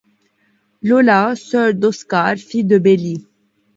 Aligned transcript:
Lola, 0.81 1.35
sœur 1.35 1.75
d'Oscar, 1.75 2.35
fille 2.37 2.63
de 2.65 2.79
Beli. 2.79 3.23